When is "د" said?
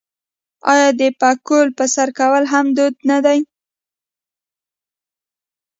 0.99-1.01